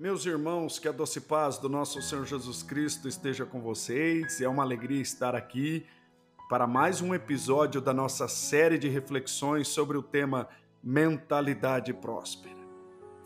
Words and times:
Meus 0.00 0.24
irmãos, 0.24 0.78
que 0.78 0.88
a 0.88 0.92
doce 0.92 1.20
paz 1.20 1.58
do 1.58 1.68
nosso 1.68 2.00
Senhor 2.00 2.24
Jesus 2.24 2.62
Cristo 2.62 3.06
esteja 3.06 3.44
com 3.44 3.60
vocês. 3.60 4.40
É 4.40 4.48
uma 4.48 4.62
alegria 4.62 5.02
estar 5.02 5.34
aqui 5.34 5.84
para 6.48 6.66
mais 6.66 7.02
um 7.02 7.14
episódio 7.14 7.82
da 7.82 7.92
nossa 7.92 8.26
série 8.26 8.78
de 8.78 8.88
reflexões 8.88 9.68
sobre 9.68 9.98
o 9.98 10.02
tema 10.02 10.48
mentalidade 10.82 11.92
próspera. 11.92 12.56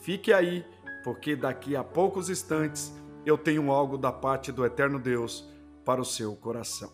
Fique 0.01 0.33
aí, 0.33 0.67
porque 1.05 1.37
daqui 1.37 1.77
a 1.77 1.85
poucos 1.85 2.29
instantes 2.29 2.93
eu 3.25 3.39
tenho 3.39 3.71
algo 3.71 3.97
da 3.97 4.11
parte 4.11 4.51
do 4.51 4.67
eterno 4.67 4.99
Deus 4.99 5.49
para 5.85 6.01
o 6.01 6.05
seu 6.05 6.35
coração. 6.35 6.91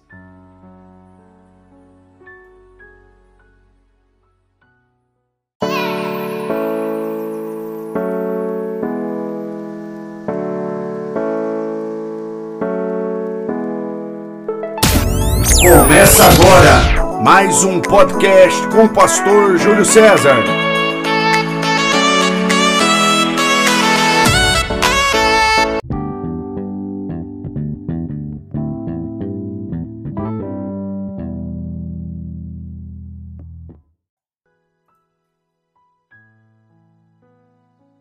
Começa 15.61 16.25
agora 16.25 17.21
mais 17.23 17.65
um 17.65 17.83
podcast 17.83 18.67
com 18.69 18.85
o 18.85 18.95
pastor 18.95 19.59
Júlio 19.59 19.85
César. 19.85 20.37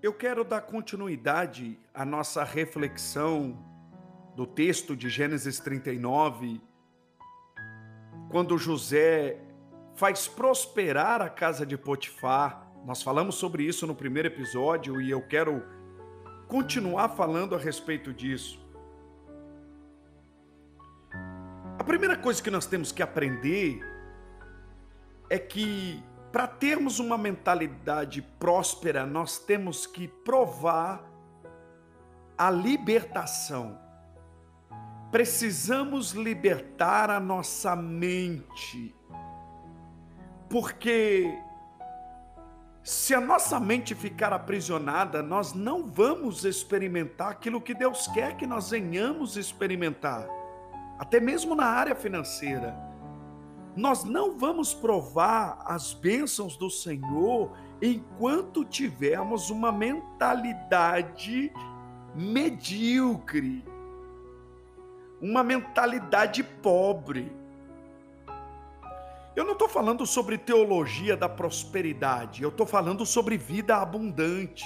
Eu 0.02 0.14
quero 0.14 0.46
dar 0.46 0.62
continuidade 0.62 1.78
à 1.94 2.06
nossa 2.06 2.46
reflexão 2.46 3.60
do 4.34 4.48
texto 4.48 4.96
de 4.96 5.10
Gênesis 5.10 5.60
39 5.60 6.69
quando 8.30 8.58
José 8.58 9.38
faz 9.96 10.28
prosperar 10.28 11.22
a 11.22 11.30
casa 11.30 11.66
de 11.66 11.78
Potifar. 11.78 12.72
Nós 12.86 13.02
falamos 13.02 13.36
sobre 13.36 13.64
isso 13.64 13.86
no 13.86 13.96
primeiro 13.96 14.28
episódio 14.28 15.02
e 15.02 15.10
eu 15.10 15.22
quero 15.22 15.64
continuar 16.48 17.10
falando 17.10 17.56
a 17.56 17.58
respeito 17.58 18.14
disso. 18.14 18.60
A 21.78 21.84
primeira 21.84 22.16
coisa 22.16 22.42
que 22.42 22.52
nós 22.52 22.66
temos 22.66 22.92
que 22.92 23.02
aprender 23.02 23.82
é 25.30 25.38
que 25.38 26.02
para 26.32 26.48
termos 26.48 27.00
uma 27.00 27.18
mentalidade 27.18 28.22
próspera, 28.22 29.06
nós 29.06 29.40
temos 29.40 29.88
que 29.88 30.08
provar 30.08 31.04
a 32.38 32.52
libertação 32.52 33.89
precisamos 35.12 36.12
libertar 36.12 37.10
a 37.10 37.20
nossa 37.20 37.76
mente. 37.76 38.96
Porque 40.50 41.38
se 42.84 43.14
a 43.14 43.22
nossa 43.22 43.60
mente 43.60 43.94
ficar 43.94 44.34
aprisionada, 44.34 45.22
nós 45.22 45.54
não 45.54 45.90
vamos 45.90 46.46
experimentar 46.46 47.32
aquilo 47.32 47.62
que 47.62 47.74
Deus 47.74 48.08
quer 48.08 48.36
que 48.36 48.48
nós 48.48 48.70
venhamos 48.70 49.38
experimentar, 49.38 50.28
até 50.98 51.20
mesmo 51.20 51.56
na 51.56 51.66
área 51.66 51.96
financeira. 51.96 52.76
Nós 53.76 54.04
não 54.04 54.38
vamos 54.38 54.74
provar 54.74 55.60
as 55.66 55.94
bênçãos 55.94 56.58
do 56.58 56.70
Senhor 56.70 57.56
enquanto 57.82 58.66
tivermos 58.66 59.50
uma 59.50 59.72
mentalidade 59.72 61.52
medíocre 62.16 63.64
uma 65.22 65.44
mentalidade 65.44 66.44
pobre. 66.44 67.32
Eu 69.36 69.46
não 69.46 69.54
estou 69.54 69.70
falando 69.70 70.06
sobre 70.06 70.38
teologia 70.38 71.16
da 71.16 71.30
prosperidade, 71.30 72.44
eu 72.44 72.50
estou 72.50 72.66
falando 72.66 73.06
sobre 73.06 73.38
vida 73.38 73.78
abundante. 73.78 74.66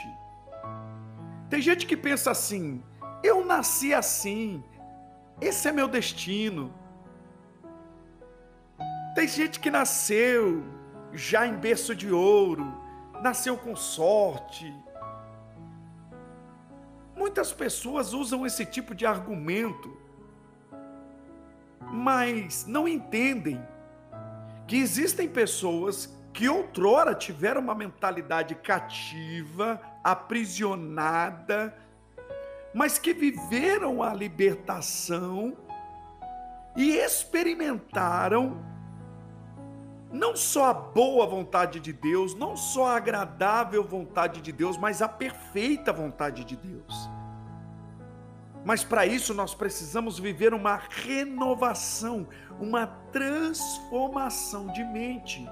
Tem 1.49 1.61
gente 1.61 1.85
que 1.85 1.95
pensa 1.95 2.31
assim: 2.31 2.83
eu 3.21 3.45
nasci 3.45 3.93
assim, 3.93 4.63
esse 5.39 5.67
é 5.67 5.71
meu 5.71 5.87
destino. 5.87 6.73
Tem 9.13 9.27
gente 9.27 9.59
que 9.59 9.69
nasceu 9.69 10.63
já 11.11 11.45
em 11.45 11.55
berço 11.55 11.93
de 11.93 12.11
ouro, 12.11 12.65
nasceu 13.21 13.55
com 13.55 13.75
sorte. 13.75 14.73
Muitas 17.15 17.51
pessoas 17.51 18.11
usam 18.11 18.45
esse 18.45 18.65
tipo 18.65 18.95
de 18.95 19.05
argumento 19.05 20.02
mas 21.93 22.65
não 22.65 22.87
entendem 22.87 23.63
que 24.65 24.77
existem 24.77 25.29
pessoas 25.29 26.11
que 26.33 26.49
outrora 26.49 27.13
tiveram 27.13 27.61
uma 27.61 27.75
mentalidade 27.75 28.55
cativa, 28.55 29.79
aprisionada, 30.03 31.77
mas 32.73 32.97
que 32.97 33.13
viveram 33.13 34.01
a 34.01 34.11
libertação 34.11 35.55
e 36.75 36.95
experimentaram 36.97 38.57
não 40.11 40.35
só 40.35 40.71
a 40.71 40.73
boa 40.73 41.27
vontade 41.27 41.79
de 41.79 41.93
Deus, 41.93 42.33
não 42.33 42.57
só 42.57 42.87
a 42.87 42.95
agradável 42.95 43.83
vontade 43.83 44.41
de 44.41 44.51
Deus, 44.51 44.79
mas 44.79 44.99
a 44.99 45.07
perfeita 45.07 45.93
vontade 45.93 46.43
de 46.43 46.55
Deus. 46.55 47.07
Mas 48.65 48.83
para 48.83 49.05
isso 49.05 49.33
nós 49.33 49.53
precisamos 49.53 50.17
viver 50.17 50.53
uma 50.53 50.77
renovação, 50.89 52.27
uma 52.59 52.87
transformação 53.11 54.67
de 54.67 54.83
mente. 54.85 55.45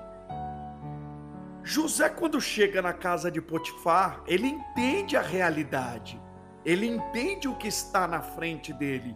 José, 1.63 2.09
quando 2.09 2.39
chega 2.41 2.81
na 2.81 2.94
casa 2.94 3.29
de 3.29 3.41
Potifar, 3.41 4.23
ele 4.25 4.47
entende 4.47 5.16
a 5.16 5.22
realidade, 5.22 6.19
ele 6.66 6.88
entende 6.88 7.47
o 7.47 7.55
que 7.55 7.67
está 7.67 8.07
na 8.07 8.22
frente 8.22 8.73
dele, 8.73 9.16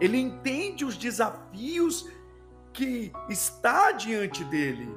ele 0.00 0.18
entende 0.18 0.84
os 0.84 0.96
desafios 0.96 2.10
que 2.72 3.12
está 3.30 3.92
diante 3.92 4.44
dele. 4.44 4.88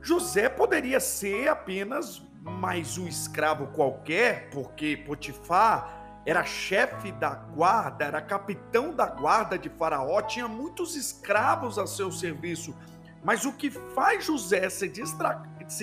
José 0.00 0.48
poderia 0.48 1.00
ser 1.00 1.48
apenas 1.48 2.22
mais 2.40 2.96
um 2.96 3.08
escravo 3.08 3.66
qualquer, 3.68 4.48
porque 4.50 4.96
Potifar 4.98 6.05
era 6.26 6.44
chefe 6.44 7.12
da 7.12 7.36
guarda, 7.36 8.04
era 8.04 8.20
capitão 8.20 8.92
da 8.92 9.06
guarda 9.06 9.56
de 9.56 9.68
Faraó, 9.68 10.20
tinha 10.20 10.48
muitos 10.48 10.96
escravos 10.96 11.78
a 11.78 11.86
seu 11.86 12.10
serviço. 12.10 12.76
Mas 13.22 13.44
o 13.44 13.52
que 13.52 13.70
faz 13.70 14.24
José 14.24 14.68
se 14.68 14.88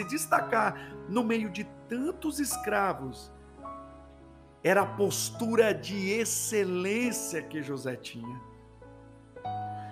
destacar 0.04 0.76
no 1.08 1.24
meio 1.24 1.50
de 1.50 1.64
tantos 1.88 2.42
escravos 2.42 3.32
era 4.62 4.82
a 4.82 4.86
postura 4.86 5.74
de 5.74 6.10
excelência 6.10 7.42
que 7.42 7.62
José 7.62 7.96
tinha. 7.96 8.42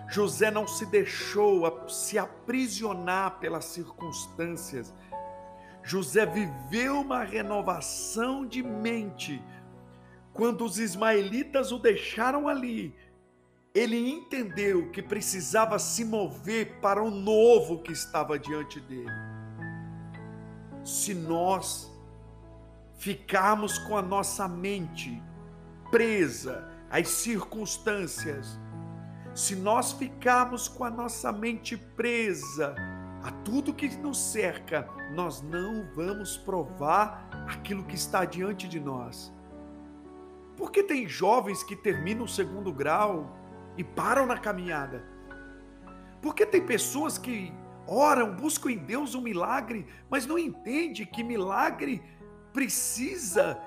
José 0.10 0.52
não 0.52 0.68
se 0.68 0.86
deixou 0.86 1.88
se 1.88 2.18
aprisionar 2.18 3.40
pelas 3.40 3.66
circunstâncias. 3.66 4.94
José 5.82 6.26
viveu 6.26 7.00
uma 7.00 7.24
renovação 7.24 8.46
de 8.46 8.62
mente 8.62 9.42
quando 10.42 10.66
os 10.66 10.80
ismaelitas 10.80 11.72
o 11.72 11.78
deixaram 11.78 12.48
ali, 12.48 12.96
ele 13.76 14.10
entendeu 14.10 14.90
que 14.90 15.00
precisava 15.00 15.78
se 15.78 16.04
mover 16.04 16.80
para 16.82 17.00
o 17.00 17.12
novo 17.12 17.84
que 17.84 17.92
estava 17.92 18.40
diante 18.40 18.80
dele. 18.80 19.12
Se 20.84 21.14
nós 21.14 21.96
ficarmos 22.98 23.78
com 23.78 23.96
a 23.96 24.02
nossa 24.02 24.48
mente 24.48 25.22
presa 25.92 26.68
às 26.90 27.08
circunstâncias, 27.08 28.60
se 29.36 29.56
nós 29.56 29.92
ficarmos 29.92 30.68
com 30.68 30.84
a 30.84 30.90
nossa 30.90 31.32
mente 31.32 31.78
presa 31.78 32.74
a 33.22 33.30
tudo 33.46 33.76
que 33.76 33.96
nos 33.96 34.18
cerca, 34.18 34.90
nós 35.14 35.40
não 35.40 35.88
vamos 35.94 36.36
provar 36.36 37.30
aquilo 37.48 37.84
que 37.84 37.94
está 37.94 38.26
diante 38.26 38.68
de 38.68 38.80
nós. 38.80 39.32
Porque 40.62 40.84
tem 40.84 41.08
jovens 41.08 41.64
que 41.64 41.76
terminam 41.76 42.26
o 42.26 42.28
segundo 42.28 42.72
grau 42.72 43.36
e 43.76 43.84
param 43.84 44.28
na 44.28 44.38
caminhada. 44.38 45.04
Porque 46.22 46.46
tem 46.46 46.64
pessoas 46.64 47.18
que 47.18 47.52
oram, 47.88 48.36
buscam 48.36 48.70
em 48.70 48.78
Deus 48.78 49.16
um 49.16 49.22
milagre, 49.22 49.88
mas 50.08 50.28
não 50.28 50.38
entende 50.38 51.04
que 51.04 51.24
milagre 51.24 52.00
precisa 52.54 53.60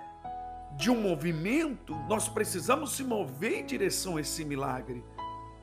de 0.77 0.89
um 0.89 1.01
movimento, 1.01 1.97
nós 2.09 2.29
precisamos 2.29 2.93
se 2.95 3.03
mover 3.03 3.63
em 3.63 3.67
direção 3.67 4.17
a 4.17 4.21
esse 4.21 4.45
milagre. 4.45 5.05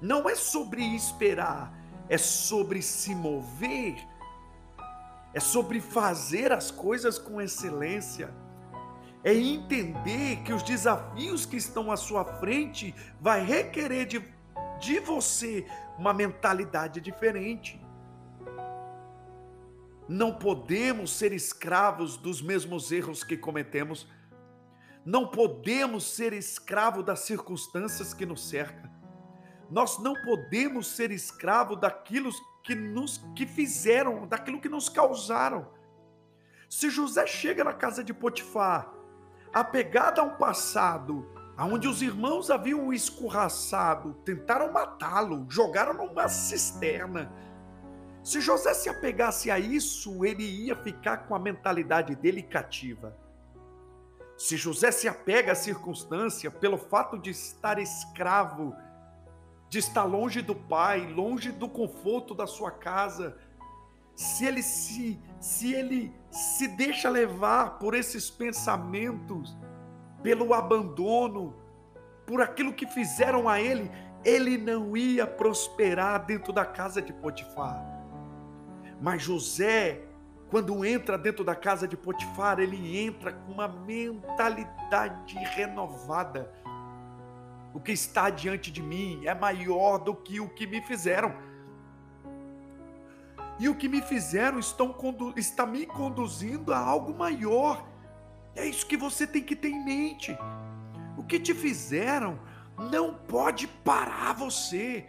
Não 0.01 0.29
é 0.29 0.35
sobre 0.35 0.83
esperar, 0.83 1.73
é 2.09 2.17
sobre 2.17 2.81
se 2.81 3.15
mover, 3.15 3.95
é 5.33 5.39
sobre 5.39 5.79
fazer 5.79 6.51
as 6.51 6.71
coisas 6.71 7.17
com 7.17 7.41
excelência. 7.41 8.33
É 9.23 9.33
entender 9.33 10.37
que 10.43 10.53
os 10.53 10.63
desafios 10.63 11.45
que 11.45 11.57
estão 11.57 11.91
à 11.91 11.97
sua 11.97 12.25
frente 12.25 12.93
vai 13.19 13.43
requerer 13.43 14.05
de, 14.05 14.23
de 14.79 14.99
você 14.99 15.65
uma 15.97 16.13
mentalidade 16.13 16.99
diferente. 16.99 17.79
Não 20.07 20.33
podemos 20.33 21.11
ser 21.11 21.31
escravos 21.31 22.17
dos 22.17 22.41
mesmos 22.41 22.91
erros 22.91 23.23
que 23.23 23.37
cometemos. 23.37 24.07
Não 25.05 25.27
podemos 25.27 26.03
ser 26.03 26.33
escravo 26.33 27.01
das 27.01 27.21
circunstâncias 27.21 28.13
que 28.13 28.25
nos 28.25 28.49
cercam. 28.49 28.89
Nós 29.69 29.99
não 29.99 30.13
podemos 30.23 30.87
ser 30.87 31.11
escravo 31.11 31.75
daquilo 31.75 32.29
que 32.63 32.75
nos 32.75 33.19
que 33.35 33.45
fizeram, 33.45 34.27
daquilo 34.27 34.59
que 34.59 34.67
nos 34.67 34.89
causaram. 34.89 35.71
Se 36.69 36.89
José 36.89 37.25
chega 37.25 37.63
na 37.63 37.73
casa 37.73 38.03
de 38.03 38.13
Potifar, 38.13 38.91
apegado 39.53 40.19
a 40.19 40.23
um 40.23 40.35
passado 40.35 41.27
onde 41.57 41.87
os 41.87 42.01
irmãos 42.01 42.49
haviam 42.49 42.91
escorraçado, 42.91 44.13
tentaram 44.25 44.71
matá-lo, 44.71 45.45
jogaram 45.49 45.93
numa 45.93 46.27
cisterna. 46.27 47.31
Se 48.23 48.39
José 48.39 48.73
se 48.73 48.89
apegasse 48.89 49.51
a 49.51 49.59
isso, 49.59 50.25
ele 50.25 50.43
ia 50.43 50.75
ficar 50.75 51.27
com 51.27 51.35
a 51.35 51.39
mentalidade 51.39 52.15
dele 52.15 52.41
cativa. 52.41 53.15
Se 54.37 54.57
José 54.57 54.91
se 54.91 55.07
apega 55.07 55.51
à 55.51 55.55
circunstância 55.55 56.49
pelo 56.49 56.77
fato 56.77 57.17
de 57.17 57.29
estar 57.29 57.77
escravo, 57.77 58.75
de 59.69 59.79
estar 59.79 60.03
longe 60.03 60.41
do 60.41 60.55
pai, 60.55 61.05
longe 61.13 61.51
do 61.51 61.69
conforto 61.69 62.33
da 62.33 62.47
sua 62.47 62.71
casa, 62.71 63.37
se 64.15 64.45
ele 64.45 64.63
se 64.63 65.19
se 65.39 65.73
ele 65.73 66.13
se 66.31 66.67
deixa 66.67 67.09
levar 67.09 67.77
por 67.77 67.93
esses 67.93 68.29
pensamentos, 68.29 69.55
pelo 70.23 70.53
abandono, 70.53 71.53
por 72.25 72.41
aquilo 72.41 72.73
que 72.73 72.87
fizeram 72.87 73.49
a 73.49 73.59
ele, 73.59 73.91
ele 74.23 74.57
não 74.57 74.95
ia 74.95 75.27
prosperar 75.27 76.25
dentro 76.25 76.53
da 76.53 76.65
casa 76.65 77.01
de 77.01 77.11
Potifar. 77.11 77.83
Mas 79.01 79.21
José, 79.21 80.03
quando 80.49 80.85
entra 80.85 81.17
dentro 81.17 81.43
da 81.43 81.55
casa 81.55 81.87
de 81.87 81.97
Potifar, 81.97 82.59
ele 82.59 82.97
entra 82.97 83.33
com 83.33 83.51
uma 83.51 83.67
mentalidade 83.67 85.35
renovada. 85.55 86.53
O 87.73 87.79
que 87.79 87.91
está 87.91 88.29
diante 88.29 88.71
de 88.71 88.81
mim 88.81 89.25
é 89.25 89.33
maior 89.33 89.97
do 89.97 90.15
que 90.15 90.39
o 90.39 90.47
que 90.47 90.67
me 90.67 90.81
fizeram 90.83 91.50
e 93.59 93.69
o 93.69 93.75
que 93.75 93.87
me 93.87 94.01
fizeram 94.01 94.59
estão, 94.59 94.95
está 95.35 95.65
me 95.65 95.85
conduzindo 95.85 96.73
a 96.73 96.79
algo 96.79 97.13
maior. 97.13 97.87
É 98.55 98.65
isso 98.65 98.85
que 98.85 98.97
você 98.97 99.25
tem 99.25 99.43
que 99.43 99.55
ter 99.55 99.69
em 99.69 99.83
mente. 99.83 100.37
O 101.17 101.23
que 101.23 101.39
te 101.39 101.53
fizeram 101.53 102.39
não 102.77 103.13
pode 103.13 103.67
parar 103.67 104.33
você. 104.33 105.05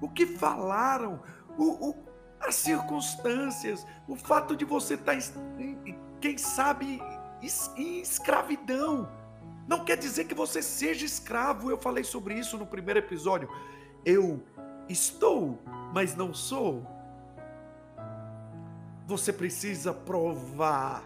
O 0.00 0.08
que 0.08 0.26
falaram, 0.26 1.22
o, 1.56 1.90
o, 1.90 2.04
as 2.40 2.56
circunstâncias, 2.56 3.86
o 4.08 4.16
fato 4.16 4.56
de 4.56 4.64
você 4.64 4.94
estar, 4.94 5.16
tá 5.16 5.18
quem 6.20 6.36
sabe, 6.38 7.00
em 7.76 8.00
escravidão. 8.00 9.08
Não 9.68 9.84
quer 9.84 9.96
dizer 9.96 10.24
que 10.24 10.34
você 10.34 10.60
seja 10.60 11.06
escravo. 11.06 11.70
Eu 11.70 11.78
falei 11.78 12.02
sobre 12.02 12.34
isso 12.34 12.58
no 12.58 12.66
primeiro 12.66 12.98
episódio. 12.98 13.48
Eu 14.04 14.42
estou, 14.88 15.62
mas 15.94 16.16
não 16.16 16.34
sou. 16.34 16.84
Você 19.10 19.32
precisa 19.32 19.92
provar 19.92 21.02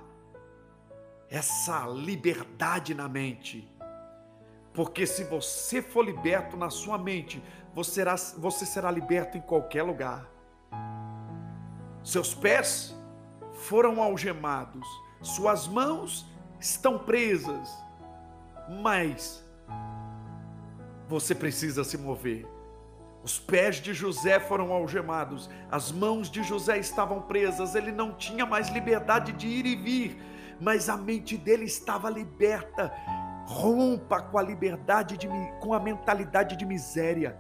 essa 1.31 1.87
liberdade 1.87 2.93
na 2.95 3.09
mente. 3.09 3.67
Porque 4.75 5.06
se 5.06 5.25
você 5.25 5.81
for 5.81 6.05
liberto 6.05 6.55
na 6.55 6.69
sua 6.69 6.99
mente, 6.99 7.43
você 7.75 7.93
será, 7.93 8.15
você 8.37 8.67
será 8.67 8.91
liberto 8.91 9.39
em 9.39 9.41
qualquer 9.41 9.85
lugar. 9.85 10.29
Seus 12.03 12.35
pés 12.35 12.95
foram 13.55 14.03
algemados, 14.03 14.87
suas 15.23 15.67
mãos 15.67 16.27
estão 16.61 16.99
presas, 16.99 17.71
mas 18.83 19.43
você 21.09 21.35
precisa 21.35 21.83
se 21.83 21.97
mover. 21.97 22.47
Os 23.25 23.38
pés 23.38 23.76
de 23.76 23.94
José 23.94 24.38
foram 24.38 24.71
algemados, 24.71 25.49
as 25.71 25.91
mãos 25.91 26.31
de 26.31 26.43
José 26.43 26.79
estavam 26.79 27.23
presas, 27.23 27.75
ele 27.75 27.91
não 27.91 28.12
tinha 28.12 28.44
mais 28.44 28.69
liberdade 28.69 29.32
de 29.32 29.47
ir 29.47 29.65
e 29.65 29.75
vir, 29.75 30.23
mas 30.61 30.91
a 30.91 30.97
mente 30.97 31.38
dele 31.38 31.65
estava 31.65 32.11
liberta. 32.11 32.93
Rompa 33.47 34.21
com 34.21 34.38
a 34.38 34.43
liberdade 34.43 35.17
de 35.17 35.26
com 35.61 35.73
a 35.73 35.81
mentalidade 35.81 36.55
de 36.55 36.67
miséria. 36.67 37.38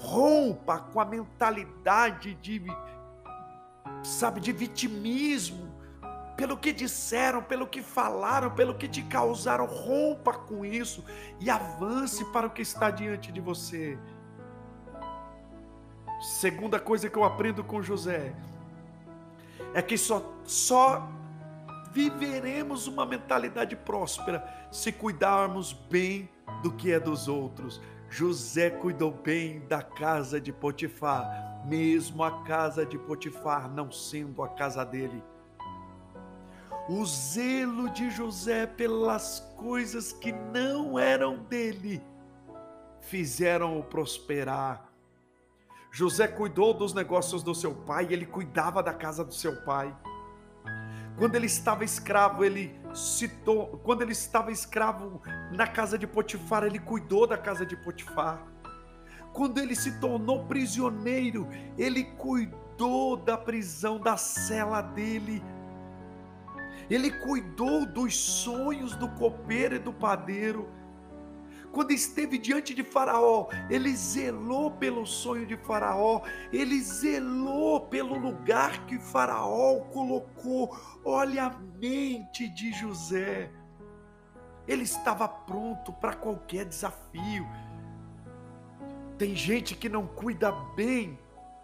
Rompa 0.00 0.80
com 0.80 1.00
a 1.00 1.04
mentalidade 1.04 2.34
de 2.34 2.60
sabe, 4.02 4.40
de 4.40 4.50
vitimismo. 4.50 5.70
Pelo 6.36 6.56
que 6.56 6.72
disseram, 6.72 7.40
pelo 7.40 7.68
que 7.68 7.82
falaram, 7.82 8.50
pelo 8.50 8.74
que 8.74 8.88
te 8.88 9.02
causaram, 9.02 9.64
rompa 9.64 10.32
com 10.32 10.64
isso 10.64 11.04
e 11.38 11.48
avance 11.48 12.24
para 12.32 12.48
o 12.48 12.50
que 12.50 12.62
está 12.62 12.90
diante 12.90 13.30
de 13.30 13.40
você. 13.40 13.96
Segunda 16.22 16.78
coisa 16.78 17.10
que 17.10 17.18
eu 17.18 17.24
aprendo 17.24 17.64
com 17.64 17.82
José 17.82 18.32
é 19.74 19.82
que 19.82 19.98
só, 19.98 20.32
só 20.44 21.10
viveremos 21.90 22.86
uma 22.86 23.04
mentalidade 23.04 23.74
próspera 23.74 24.68
se 24.70 24.92
cuidarmos 24.92 25.72
bem 25.72 26.28
do 26.62 26.70
que 26.70 26.92
é 26.92 27.00
dos 27.00 27.26
outros. 27.26 27.80
José 28.08 28.70
cuidou 28.70 29.10
bem 29.10 29.66
da 29.66 29.82
casa 29.82 30.40
de 30.40 30.52
Potifar, 30.52 31.64
mesmo 31.66 32.22
a 32.22 32.44
casa 32.44 32.86
de 32.86 32.96
Potifar 32.96 33.68
não 33.68 33.90
sendo 33.90 34.44
a 34.44 34.48
casa 34.48 34.84
dele. 34.84 35.24
O 36.88 37.04
zelo 37.04 37.90
de 37.90 38.10
José 38.12 38.64
pelas 38.64 39.40
coisas 39.56 40.12
que 40.12 40.30
não 40.30 40.96
eram 40.96 41.38
dele 41.38 42.00
fizeram-o 43.00 43.82
prosperar 43.82 44.91
José 45.94 46.26
cuidou 46.26 46.72
dos 46.72 46.94
negócios 46.94 47.42
do 47.42 47.54
seu 47.54 47.74
pai, 47.74 48.08
ele 48.10 48.24
cuidava 48.24 48.82
da 48.82 48.94
casa 48.94 49.22
do 49.22 49.34
seu 49.34 49.54
pai. 49.56 49.94
Quando 51.18 51.34
ele 51.34 51.44
estava 51.44 51.84
escravo, 51.84 52.42
ele 52.42 52.74
citou, 52.94 53.78
quando 53.84 54.00
ele 54.00 54.12
estava 54.12 54.50
escravo 54.50 55.20
na 55.52 55.66
casa 55.66 55.98
de 55.98 56.06
Potifar, 56.06 56.64
ele 56.64 56.78
cuidou 56.78 57.26
da 57.26 57.36
casa 57.36 57.66
de 57.66 57.76
Potifar. 57.76 58.42
Quando 59.34 59.58
ele 59.58 59.76
se 59.76 60.00
tornou 60.00 60.46
prisioneiro, 60.46 61.46
ele 61.76 62.04
cuidou 62.04 63.14
da 63.14 63.36
prisão, 63.36 64.00
da 64.00 64.16
cela 64.16 64.80
dele. 64.80 65.42
Ele 66.88 67.10
cuidou 67.10 67.84
dos 67.84 68.16
sonhos 68.16 68.96
do 68.96 69.08
copeiro 69.10 69.76
e 69.76 69.78
do 69.78 69.92
padeiro 69.92 70.70
quando 71.72 71.90
esteve 71.90 72.36
diante 72.36 72.74
de 72.74 72.84
Faraó, 72.84 73.48
ele 73.70 73.96
zelou 73.96 74.70
pelo 74.70 75.06
sonho 75.06 75.46
de 75.46 75.56
Faraó, 75.56 76.20
ele 76.52 76.78
zelou 76.82 77.80
pelo 77.80 78.16
lugar 78.16 78.84
que 78.86 78.98
Faraó 78.98 79.80
colocou. 79.90 80.76
Olha 81.02 81.46
a 81.46 81.58
mente 81.80 82.46
de 82.48 82.72
José. 82.72 83.50
Ele 84.68 84.82
estava 84.82 85.26
pronto 85.26 85.92
para 85.94 86.12
qualquer 86.12 86.66
desafio. 86.66 87.48
Tem 89.16 89.34
gente 89.34 89.74
que 89.74 89.88
não 89.88 90.06
cuida 90.06 90.52
bem 90.76 91.18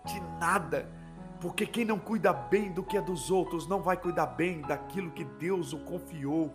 de 0.07 0.21
nada, 0.41 0.91
porque 1.39 1.67
quem 1.67 1.85
não 1.85 1.99
cuida 1.99 2.33
bem 2.33 2.73
do 2.73 2.83
que 2.83 2.97
é 2.97 3.01
dos 3.01 3.31
outros 3.31 3.69
não 3.69 3.83
vai 3.83 3.97
cuidar 3.97 4.27
bem 4.27 4.63
daquilo 4.63 5.11
que 5.11 5.25
Deus 5.25 5.73
o 5.73 5.79
confiou. 5.81 6.55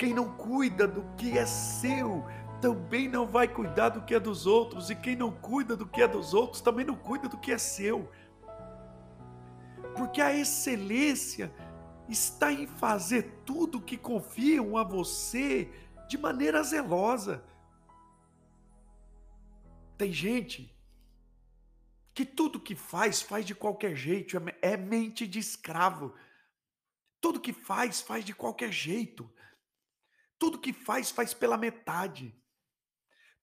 Quem 0.00 0.14
não 0.14 0.34
cuida 0.34 0.88
do 0.88 1.02
que 1.14 1.36
é 1.36 1.44
seu, 1.44 2.24
também 2.58 3.06
não 3.06 3.26
vai 3.26 3.46
cuidar 3.46 3.90
do 3.90 4.00
que 4.00 4.14
é 4.14 4.18
dos 4.18 4.46
outros, 4.46 4.88
e 4.88 4.96
quem 4.96 5.14
não 5.14 5.30
cuida 5.30 5.76
do 5.76 5.86
que 5.86 6.00
é 6.00 6.08
dos 6.08 6.32
outros, 6.32 6.62
também 6.62 6.86
não 6.86 6.96
cuida 6.96 7.28
do 7.28 7.36
que 7.36 7.52
é 7.52 7.58
seu. 7.58 8.10
Porque 9.94 10.22
a 10.22 10.34
excelência 10.34 11.52
está 12.08 12.50
em 12.50 12.66
fazer 12.66 13.42
tudo 13.44 13.78
que 13.78 13.98
confiam 13.98 14.78
a 14.78 14.82
você 14.82 15.70
de 16.08 16.16
maneira 16.16 16.62
zelosa. 16.62 17.44
Tem 19.98 20.10
gente 20.10 20.74
que 22.14 22.24
tudo 22.24 22.58
que 22.58 22.74
faz, 22.74 23.20
faz 23.20 23.44
de 23.44 23.54
qualquer 23.54 23.94
jeito, 23.94 24.38
é, 24.62 24.72
é 24.72 24.76
mente 24.78 25.26
de 25.26 25.38
escravo. 25.38 26.14
Tudo 27.20 27.38
que 27.38 27.52
faz, 27.52 28.00
faz 28.00 28.24
de 28.24 28.32
qualquer 28.32 28.72
jeito. 28.72 29.30
Tudo 30.40 30.58
que 30.58 30.72
faz, 30.72 31.10
faz 31.10 31.34
pela 31.34 31.58
metade. 31.58 32.34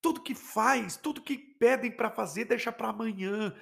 Tudo 0.01 0.23
que 0.23 0.33
faz, 0.33 0.97
tudo 0.97 1.21
que 1.21 1.37
pedem 1.37 1.91
para 1.91 2.09
fazer, 2.09 2.45
deixa 2.45 2.71
para 2.71 2.89
amanhã. 2.89 3.55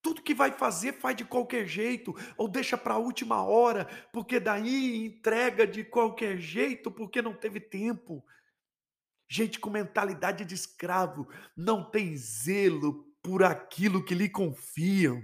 Tudo 0.00 0.22
que 0.22 0.34
vai 0.34 0.50
fazer, 0.50 0.94
faz 0.94 1.14
de 1.14 1.24
qualquer 1.24 1.66
jeito, 1.66 2.14
ou 2.36 2.48
deixa 2.48 2.78
para 2.78 2.94
a 2.94 2.98
última 2.98 3.44
hora, 3.44 3.84
porque 4.10 4.40
daí 4.40 5.04
entrega 5.04 5.66
de 5.66 5.84
qualquer 5.84 6.38
jeito, 6.38 6.90
porque 6.90 7.20
não 7.20 7.34
teve 7.34 7.60
tempo. 7.60 8.24
Gente 9.28 9.60
com 9.60 9.68
mentalidade 9.68 10.46
de 10.46 10.54
escravo 10.54 11.28
não 11.54 11.88
tem 11.88 12.16
zelo 12.16 13.04
por 13.22 13.44
aquilo 13.44 14.04
que 14.04 14.14
lhe 14.14 14.30
confiam. 14.30 15.22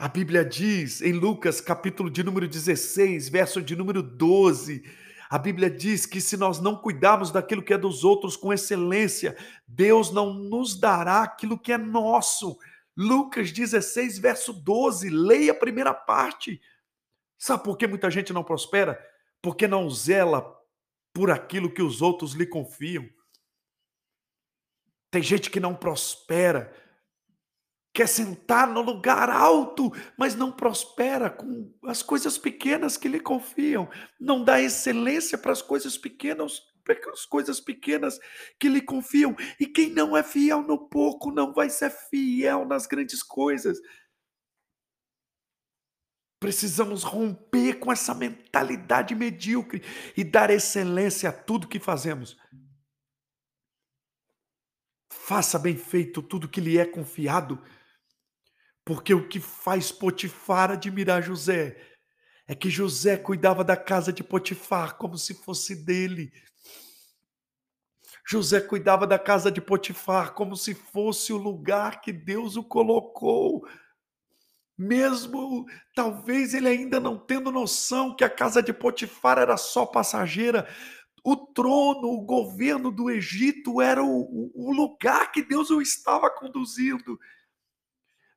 A 0.00 0.06
Bíblia 0.06 0.44
diz 0.44 1.02
em 1.02 1.10
Lucas, 1.10 1.60
capítulo 1.60 2.08
de 2.08 2.22
número 2.22 2.46
16, 2.46 3.28
verso 3.30 3.60
de 3.60 3.74
número 3.74 4.00
12, 4.00 4.84
a 5.28 5.36
Bíblia 5.36 5.68
diz 5.68 6.06
que 6.06 6.20
se 6.20 6.36
nós 6.36 6.60
não 6.60 6.76
cuidarmos 6.76 7.32
daquilo 7.32 7.64
que 7.64 7.74
é 7.74 7.78
dos 7.78 8.04
outros 8.04 8.36
com 8.36 8.52
excelência, 8.52 9.36
Deus 9.66 10.12
não 10.12 10.32
nos 10.32 10.78
dará 10.78 11.24
aquilo 11.24 11.58
que 11.58 11.72
é 11.72 11.76
nosso. 11.76 12.56
Lucas 12.96 13.50
16, 13.50 14.20
verso 14.20 14.52
12, 14.52 15.10
leia 15.10 15.50
a 15.50 15.56
primeira 15.56 15.92
parte. 15.92 16.60
Sabe 17.36 17.64
por 17.64 17.76
que 17.76 17.88
muita 17.88 18.08
gente 18.08 18.32
não 18.32 18.44
prospera? 18.44 19.04
Porque 19.42 19.66
não 19.66 19.90
zela 19.90 20.56
por 21.12 21.28
aquilo 21.28 21.74
que 21.74 21.82
os 21.82 22.00
outros 22.00 22.34
lhe 22.34 22.46
confiam. 22.46 23.04
Tem 25.10 25.24
gente 25.24 25.50
que 25.50 25.58
não 25.58 25.74
prospera 25.74 26.72
quer 27.98 28.06
sentar 28.06 28.68
no 28.68 28.80
lugar 28.80 29.28
alto, 29.28 29.90
mas 30.16 30.36
não 30.36 30.52
prospera 30.52 31.28
com 31.28 31.74
as 31.82 32.00
coisas 32.00 32.38
pequenas 32.38 32.96
que 32.96 33.08
lhe 33.08 33.18
confiam, 33.18 33.90
não 34.20 34.44
dá 34.44 34.62
excelência 34.62 35.36
para 35.36 35.50
as 35.50 35.60
coisas 35.60 35.98
pequenas, 35.98 36.62
as 37.12 37.26
coisas 37.26 37.58
pequenas 37.58 38.20
que 38.56 38.68
lhe 38.68 38.80
confiam. 38.80 39.34
E 39.58 39.66
quem 39.66 39.90
não 39.90 40.16
é 40.16 40.22
fiel 40.22 40.62
no 40.62 40.88
pouco 40.88 41.32
não 41.32 41.52
vai 41.52 41.68
ser 41.68 41.90
fiel 41.90 42.64
nas 42.64 42.86
grandes 42.86 43.20
coisas. 43.20 43.80
Precisamos 46.38 47.02
romper 47.02 47.80
com 47.80 47.90
essa 47.90 48.14
mentalidade 48.14 49.12
medíocre 49.12 49.82
e 50.16 50.22
dar 50.22 50.50
excelência 50.50 51.30
a 51.30 51.32
tudo 51.32 51.66
que 51.66 51.80
fazemos. 51.80 52.38
Faça 55.10 55.58
bem 55.58 55.76
feito 55.76 56.22
tudo 56.22 56.48
que 56.48 56.60
lhe 56.60 56.78
é 56.78 56.86
confiado 56.86 57.60
porque 58.88 59.12
o 59.12 59.28
que 59.28 59.38
faz 59.38 59.92
Potifar 59.92 60.70
admirar 60.70 61.22
José 61.22 61.76
é 62.46 62.54
que 62.54 62.70
José 62.70 63.18
cuidava 63.18 63.62
da 63.62 63.76
casa 63.76 64.10
de 64.10 64.24
Potifar 64.24 64.96
como 64.96 65.18
se 65.18 65.34
fosse 65.34 65.84
dele. 65.84 66.32
José 68.26 68.62
cuidava 68.62 69.06
da 69.06 69.18
casa 69.18 69.52
de 69.52 69.60
Potifar 69.60 70.32
como 70.32 70.56
se 70.56 70.74
fosse 70.74 71.34
o 71.34 71.36
lugar 71.36 72.00
que 72.00 72.10
Deus 72.10 72.56
o 72.56 72.64
colocou. 72.64 73.62
Mesmo 74.74 75.66
talvez 75.94 76.54
ele 76.54 76.68
ainda 76.68 76.98
não 76.98 77.18
tendo 77.18 77.52
noção 77.52 78.16
que 78.16 78.24
a 78.24 78.30
casa 78.30 78.62
de 78.62 78.72
Potifar 78.72 79.36
era 79.36 79.58
só 79.58 79.84
passageira, 79.84 80.66
o 81.22 81.36
trono, 81.36 82.08
o 82.08 82.22
governo 82.22 82.90
do 82.90 83.10
Egito 83.10 83.82
era 83.82 84.02
o, 84.02 84.50
o 84.54 84.72
lugar 84.72 85.30
que 85.30 85.42
Deus 85.42 85.68
o 85.68 85.82
estava 85.82 86.30
conduzindo 86.30 87.18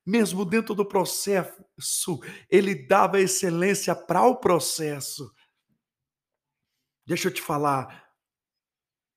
mesmo 0.06 0.44
dentro 0.46 0.74
do 0.74 0.86
processo, 0.86 2.20
ele 2.50 2.76
dava 2.88 3.20
excelência 3.20 3.96
para 3.96 4.24
o 4.24 4.36
processo. 4.36 5.32
Deixa 7.06 7.28
eu 7.28 7.34
te 7.34 7.42
falar, 7.42 8.12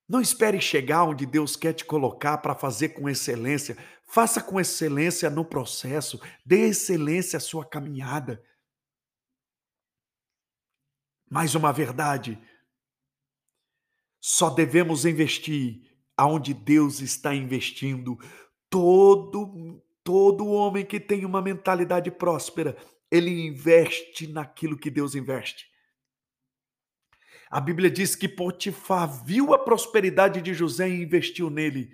não 0.07 0.21
espere 0.21 0.61
chegar 0.61 1.03
onde 1.03 1.25
Deus 1.25 1.55
quer 1.55 1.73
te 1.73 1.83
colocar 1.83 2.37
para 2.37 2.53
fazer 2.53 2.89
com 2.89 3.09
excelência. 3.09 3.75
Faça 4.07 4.41
com 4.41 4.59
excelência 4.59 5.29
no 5.29 5.43
processo, 5.43 6.21
dê 6.45 6.67
excelência 6.67 7.37
à 7.37 7.39
sua 7.39 7.65
caminhada. 7.65 8.43
Mais 11.29 11.55
uma 11.55 11.73
verdade: 11.73 12.39
só 14.21 14.49
devemos 14.51 15.05
investir 15.05 15.81
aonde 16.15 16.53
Deus 16.53 17.01
está 17.01 17.33
investindo. 17.33 18.15
Todo 18.69 19.83
Todo 20.05 20.45
homem 20.45 20.85
que 20.85 20.99
tem 20.99 21.25
uma 21.25 21.41
mentalidade 21.41 22.11
próspera, 22.11 22.77
ele 23.09 23.47
investe 23.47 24.27
naquilo 24.27 24.77
que 24.77 24.91
Deus 24.91 25.15
investe. 25.15 25.65
A 27.49 27.59
Bíblia 27.59 27.89
diz 27.89 28.15
que 28.15 28.29
Potifar 28.29 29.25
viu 29.25 29.51
a 29.51 29.57
prosperidade 29.57 30.41
de 30.41 30.53
José 30.53 30.87
e 30.87 31.01
investiu 31.01 31.49
nele. 31.49 31.89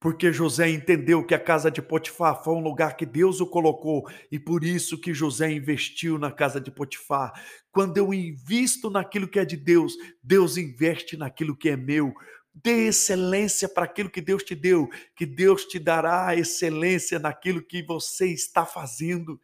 Porque 0.00 0.32
José 0.32 0.70
entendeu 0.70 1.24
que 1.24 1.34
a 1.34 1.38
casa 1.38 1.70
de 1.70 1.80
Potifar 1.80 2.42
foi 2.42 2.54
um 2.54 2.62
lugar 2.62 2.96
que 2.96 3.06
Deus 3.06 3.40
o 3.40 3.46
colocou 3.46 4.08
e 4.30 4.38
por 4.38 4.64
isso 4.64 5.00
que 5.00 5.14
José 5.14 5.52
investiu 5.52 6.18
na 6.18 6.32
casa 6.32 6.60
de 6.60 6.70
Potifar. 6.70 7.32
Quando 7.70 7.96
eu 7.96 8.12
invisto 8.12 8.90
naquilo 8.90 9.28
que 9.28 9.38
é 9.38 9.44
de 9.44 9.56
Deus, 9.56 9.94
Deus 10.20 10.56
investe 10.56 11.16
naquilo 11.16 11.56
que 11.56 11.68
é 11.68 11.76
meu. 11.76 12.12
Dê 12.62 12.88
excelência 12.88 13.68
para 13.68 13.84
aquilo 13.84 14.10
que 14.10 14.20
Deus 14.20 14.42
te 14.42 14.54
deu, 14.54 14.88
que 15.14 15.24
Deus 15.26 15.64
te 15.64 15.78
dará 15.78 16.34
excelência 16.34 17.18
naquilo 17.18 17.62
que 17.62 17.82
você 17.82 18.28
está 18.28 18.66
fazendo. 18.66 19.40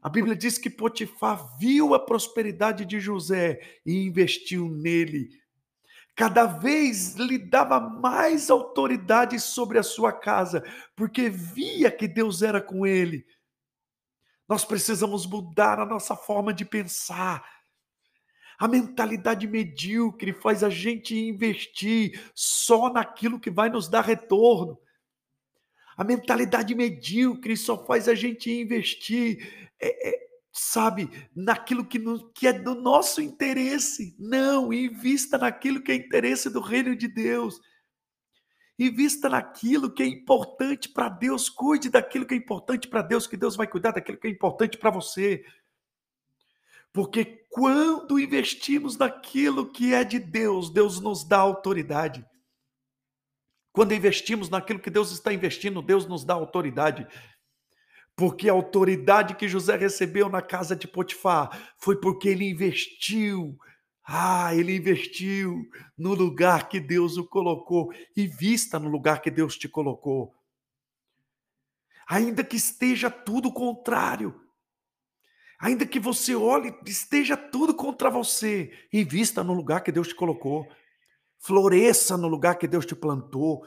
A 0.00 0.08
Bíblia 0.08 0.36
diz 0.36 0.58
que 0.58 0.70
Potifar 0.70 1.58
viu 1.58 1.94
a 1.94 1.98
prosperidade 1.98 2.84
de 2.84 3.00
José 3.00 3.60
e 3.84 4.04
investiu 4.04 4.68
nele. 4.68 5.30
Cada 6.14 6.46
vez 6.46 7.14
lhe 7.16 7.38
dava 7.38 7.80
mais 7.80 8.50
autoridade 8.50 9.40
sobre 9.40 9.78
a 9.78 9.82
sua 9.82 10.12
casa, 10.12 10.62
porque 10.94 11.28
via 11.28 11.90
que 11.90 12.06
Deus 12.06 12.40
era 12.40 12.60
com 12.60 12.86
ele. 12.86 13.26
Nós 14.48 14.64
precisamos 14.64 15.26
mudar 15.26 15.80
a 15.80 15.86
nossa 15.86 16.14
forma 16.14 16.54
de 16.54 16.64
pensar. 16.64 17.44
A 18.58 18.68
mentalidade 18.68 19.46
medíocre 19.46 20.32
faz 20.32 20.62
a 20.62 20.70
gente 20.70 21.16
investir 21.18 22.30
só 22.34 22.92
naquilo 22.92 23.40
que 23.40 23.50
vai 23.50 23.68
nos 23.68 23.88
dar 23.88 24.02
retorno. 24.02 24.78
A 25.96 26.04
mentalidade 26.04 26.74
medíocre 26.74 27.56
só 27.56 27.84
faz 27.84 28.08
a 28.08 28.14
gente 28.14 28.50
investir, 28.50 29.70
é, 29.80 30.08
é, 30.08 30.26
sabe, 30.52 31.08
naquilo 31.34 31.84
que, 31.84 31.98
no, 31.98 32.30
que 32.32 32.46
é 32.46 32.52
do 32.52 32.74
nosso 32.74 33.20
interesse. 33.20 34.14
Não, 34.18 34.72
invista 34.72 35.38
naquilo 35.38 35.82
que 35.82 35.92
é 35.92 35.94
interesse 35.96 36.50
do 36.50 36.60
reino 36.60 36.96
de 36.96 37.08
Deus. 37.08 37.60
Invista 38.76 39.28
naquilo 39.28 39.92
que 39.92 40.02
é 40.02 40.06
importante 40.06 40.88
para 40.88 41.08
Deus. 41.08 41.48
Cuide 41.48 41.88
daquilo 41.88 42.26
que 42.26 42.34
é 42.34 42.36
importante 42.36 42.88
para 42.88 43.02
Deus, 43.02 43.26
que 43.26 43.36
Deus 43.36 43.54
vai 43.54 43.68
cuidar 43.68 43.92
daquilo 43.92 44.18
que 44.18 44.26
é 44.26 44.30
importante 44.30 44.76
para 44.76 44.90
você. 44.90 45.44
Porque 46.94 47.44
quando 47.50 48.20
investimos 48.20 48.96
naquilo 48.96 49.72
que 49.72 49.92
é 49.92 50.04
de 50.04 50.20
Deus, 50.20 50.70
Deus 50.70 51.00
nos 51.00 51.24
dá 51.24 51.38
autoridade. 51.38 52.24
Quando 53.72 53.92
investimos 53.92 54.48
naquilo 54.48 54.78
que 54.78 54.90
Deus 54.90 55.10
está 55.10 55.34
investindo, 55.34 55.82
Deus 55.82 56.06
nos 56.06 56.24
dá 56.24 56.34
autoridade. 56.34 57.04
Porque 58.14 58.48
a 58.48 58.52
autoridade 58.52 59.34
que 59.34 59.48
José 59.48 59.76
recebeu 59.76 60.28
na 60.28 60.40
casa 60.40 60.76
de 60.76 60.86
Potifar 60.86 61.74
foi 61.78 62.00
porque 62.00 62.28
ele 62.28 62.48
investiu. 62.48 63.58
Ah, 64.04 64.54
ele 64.54 64.76
investiu 64.76 65.68
no 65.98 66.14
lugar 66.14 66.68
que 66.68 66.78
Deus 66.78 67.16
o 67.16 67.26
colocou. 67.26 67.92
E 68.16 68.28
vista 68.28 68.78
no 68.78 68.88
lugar 68.88 69.20
que 69.20 69.32
Deus 69.32 69.58
te 69.58 69.68
colocou. 69.68 70.32
Ainda 72.06 72.44
que 72.44 72.56
esteja 72.56 73.10
tudo 73.10 73.52
contrário, 73.52 74.43
Ainda 75.64 75.86
que 75.86 75.98
você 75.98 76.34
olhe, 76.34 76.74
esteja 76.84 77.38
tudo 77.38 77.72
contra 77.72 78.10
você, 78.10 78.70
invista 78.92 79.42
no 79.42 79.54
lugar 79.54 79.82
que 79.82 79.90
Deus 79.90 80.08
te 80.08 80.14
colocou. 80.14 80.68
Floresça 81.38 82.18
no 82.18 82.28
lugar 82.28 82.58
que 82.58 82.68
Deus 82.68 82.84
te 82.84 82.94
plantou. 82.94 83.66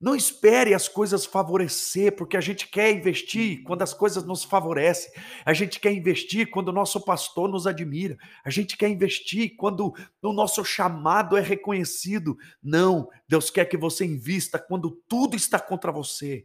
Não 0.00 0.16
espere 0.16 0.74
as 0.74 0.88
coisas 0.88 1.24
favorecer, 1.24 2.16
porque 2.16 2.36
a 2.36 2.40
gente 2.40 2.66
quer 2.66 2.90
investir 2.90 3.62
quando 3.62 3.82
as 3.82 3.94
coisas 3.94 4.24
nos 4.24 4.42
favorecem. 4.42 5.12
A 5.44 5.52
gente 5.52 5.78
quer 5.78 5.92
investir 5.92 6.50
quando 6.50 6.70
o 6.70 6.72
nosso 6.72 7.00
pastor 7.00 7.48
nos 7.48 7.68
admira. 7.68 8.18
A 8.44 8.50
gente 8.50 8.76
quer 8.76 8.88
investir 8.88 9.54
quando 9.56 9.94
o 10.20 10.32
nosso 10.32 10.64
chamado 10.64 11.36
é 11.36 11.40
reconhecido. 11.40 12.36
Não, 12.60 13.08
Deus 13.28 13.48
quer 13.48 13.66
que 13.66 13.76
você 13.76 14.04
invista 14.04 14.58
quando 14.58 14.90
tudo 15.06 15.36
está 15.36 15.60
contra 15.60 15.92
você. 15.92 16.42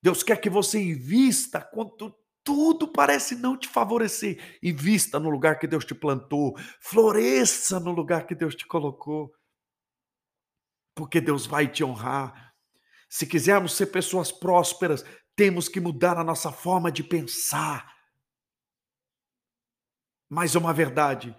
Deus 0.00 0.22
quer 0.22 0.40
que 0.40 0.48
você 0.48 0.80
invista 0.80 1.60
quando 1.60 2.14
tudo 2.44 2.88
parece 2.88 3.36
não 3.36 3.56
te 3.56 3.68
favorecer. 3.68 4.58
Invista 4.62 5.18
no 5.18 5.30
lugar 5.30 5.58
que 5.58 5.66
Deus 5.66 5.84
te 5.84 5.94
plantou. 5.94 6.56
Floresça 6.80 7.78
no 7.78 7.92
lugar 7.92 8.26
que 8.26 8.34
Deus 8.34 8.54
te 8.54 8.66
colocou. 8.66 9.32
Porque 10.94 11.20
Deus 11.20 11.46
vai 11.46 11.68
te 11.68 11.84
honrar. 11.84 12.52
Se 13.08 13.26
quisermos 13.26 13.76
ser 13.76 13.86
pessoas 13.86 14.32
prósperas, 14.32 15.04
temos 15.36 15.68
que 15.68 15.80
mudar 15.80 16.18
a 16.18 16.24
nossa 16.24 16.50
forma 16.50 16.90
de 16.90 17.04
pensar. 17.04 17.92
Mas 20.28 20.54
uma 20.54 20.72
verdade: 20.72 21.36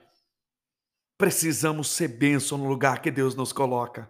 precisamos 1.17 1.89
ser 1.89 2.07
bênção 2.07 2.57
no 2.57 2.67
lugar 2.67 3.01
que 3.01 3.11
Deus 3.11 3.35
nos 3.35 3.51
coloca. 3.51 4.09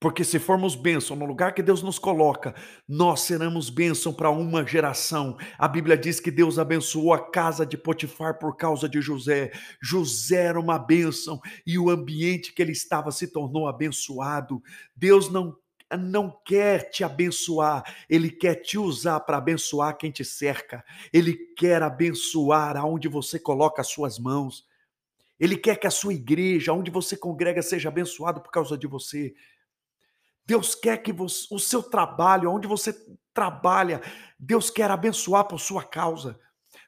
Porque 0.00 0.22
se 0.22 0.38
formos 0.38 0.76
bênção 0.76 1.16
no 1.16 1.26
lugar 1.26 1.52
que 1.52 1.62
Deus 1.62 1.82
nos 1.82 1.98
coloca, 1.98 2.54
nós 2.88 3.20
seremos 3.22 3.68
bênção 3.68 4.12
para 4.12 4.30
uma 4.30 4.64
geração. 4.64 5.36
A 5.58 5.66
Bíblia 5.66 5.98
diz 5.98 6.20
que 6.20 6.30
Deus 6.30 6.56
abençoou 6.56 7.12
a 7.12 7.30
casa 7.30 7.66
de 7.66 7.76
Potifar 7.76 8.38
por 8.38 8.56
causa 8.56 8.88
de 8.88 9.00
José. 9.00 9.50
José 9.82 10.44
era 10.44 10.60
uma 10.60 10.78
bênção 10.78 11.40
e 11.66 11.78
o 11.78 11.90
ambiente 11.90 12.52
que 12.52 12.62
ele 12.62 12.70
estava 12.70 13.10
se 13.10 13.32
tornou 13.32 13.66
abençoado. 13.66 14.62
Deus 14.94 15.30
não 15.30 15.56
não 15.96 16.30
quer 16.44 16.90
te 16.90 17.02
abençoar, 17.02 17.82
ele 18.10 18.30
quer 18.30 18.56
te 18.56 18.76
usar 18.76 19.20
para 19.20 19.38
abençoar 19.38 19.96
quem 19.96 20.10
te 20.10 20.22
cerca. 20.22 20.84
Ele 21.10 21.34
quer 21.56 21.82
abençoar 21.82 22.76
aonde 22.76 23.08
você 23.08 23.38
coloca 23.38 23.80
as 23.80 23.88
suas 23.88 24.18
mãos. 24.18 24.66
Ele 25.40 25.56
quer 25.56 25.76
que 25.76 25.86
a 25.86 25.90
sua 25.90 26.12
igreja, 26.12 26.74
onde 26.74 26.90
você 26.90 27.16
congrega, 27.16 27.62
seja 27.62 27.88
abençoado 27.88 28.40
por 28.42 28.50
causa 28.50 28.76
de 28.76 28.86
você. 28.86 29.34
Deus 30.48 30.74
quer 30.74 30.96
que 31.02 31.12
você, 31.12 31.46
o 31.50 31.58
seu 31.58 31.82
trabalho, 31.82 32.50
onde 32.50 32.66
você 32.66 32.96
trabalha, 33.34 34.00
Deus 34.40 34.70
quer 34.70 34.90
abençoar 34.90 35.44
por 35.44 35.60
sua 35.60 35.84
causa. 35.84 36.40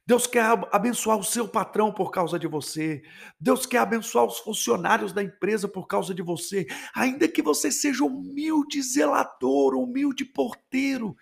Deus 0.06 0.26
quer 0.26 0.46
abençoar 0.72 1.18
o 1.18 1.22
seu 1.22 1.46
patrão 1.46 1.92
por 1.92 2.10
causa 2.10 2.38
de 2.38 2.46
você. 2.46 3.02
Deus 3.38 3.66
quer 3.66 3.80
abençoar 3.80 4.24
os 4.24 4.38
funcionários 4.38 5.12
da 5.12 5.22
empresa 5.22 5.68
por 5.68 5.86
causa 5.86 6.14
de 6.14 6.22
você. 6.22 6.66
Ainda 6.94 7.28
que 7.28 7.42
você 7.42 7.70
seja 7.70 8.02
humilde 8.02 8.80
zelador, 8.80 9.74
humilde 9.74 10.24
porteiro, 10.24 11.14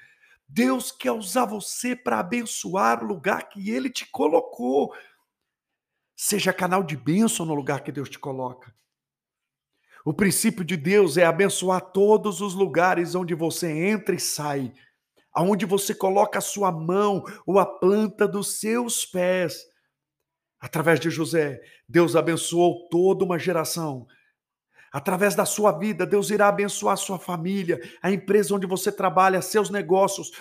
Deus 0.47 0.93
quer 0.93 1.11
usar 1.11 1.45
você 1.45 1.97
para 1.97 2.21
abençoar 2.21 3.03
o 3.03 3.07
lugar 3.09 3.49
que 3.49 3.69
Ele 3.69 3.91
te 3.91 4.07
colocou. 4.13 4.95
Seja 6.15 6.53
canal 6.53 6.85
de 6.85 6.97
bênção 6.97 7.45
no 7.45 7.55
lugar 7.55 7.83
que 7.83 7.91
Deus 7.91 8.09
te 8.09 8.19
coloca. 8.19 8.73
O 10.09 10.15
princípio 10.15 10.65
de 10.65 10.75
Deus 10.75 11.19
é 11.19 11.27
abençoar 11.27 11.83
todos 11.83 12.41
os 12.41 12.55
lugares 12.55 13.15
onde 13.15 13.35
você 13.35 13.71
entra 13.71 14.15
e 14.15 14.19
sai, 14.19 14.73
aonde 15.31 15.67
você 15.67 15.95
coloca 15.95 16.39
a 16.39 16.41
sua 16.41 16.73
mão 16.73 17.23
ou 17.45 17.59
a 17.59 17.67
planta 17.67 18.27
dos 18.27 18.59
seus 18.59 19.05
pés. 19.05 19.67
Através 20.59 20.99
de 20.99 21.11
José, 21.11 21.61
Deus 21.87 22.17
abençoou 22.17 22.89
toda 22.89 23.23
uma 23.23 23.39
geração. 23.39 24.07
Através 24.91 25.35
da 25.35 25.45
sua 25.45 25.73
vida, 25.73 26.07
Deus 26.07 26.31
irá 26.31 26.49
abençoar 26.49 26.95
a 26.95 26.97
sua 26.97 27.19
família, 27.19 27.79
a 28.01 28.11
empresa 28.11 28.55
onde 28.55 28.67
você 28.67 28.91
trabalha, 28.91 29.43
seus 29.43 29.69
negócios. 29.69 30.33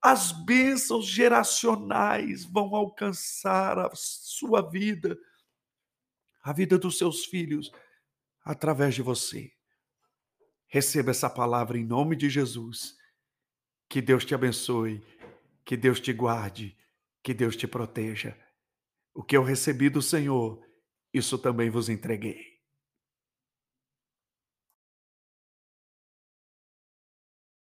As 0.00 0.32
bênçãos 0.32 1.04
geracionais 1.04 2.46
vão 2.46 2.74
alcançar 2.74 3.78
a 3.78 3.90
sua 3.92 4.62
vida, 4.62 5.18
a 6.42 6.50
vida 6.54 6.78
dos 6.78 6.96
seus 6.96 7.26
filhos 7.26 7.70
através 8.46 8.94
de 8.94 9.02
você. 9.02 9.50
Receba 10.68 11.10
essa 11.10 11.28
palavra 11.28 11.76
em 11.76 11.84
nome 11.84 12.14
de 12.14 12.30
Jesus. 12.30 12.94
Que 13.88 14.00
Deus 14.00 14.24
te 14.24 14.36
abençoe, 14.36 15.04
que 15.64 15.76
Deus 15.76 15.98
te 15.98 16.12
guarde, 16.12 16.76
que 17.24 17.34
Deus 17.34 17.56
te 17.56 17.66
proteja. 17.66 18.38
O 19.12 19.22
que 19.22 19.36
eu 19.36 19.42
recebi 19.42 19.90
do 19.90 20.00
Senhor, 20.00 20.64
isso 21.12 21.36
também 21.36 21.68
vos 21.68 21.88
entreguei. 21.88 22.55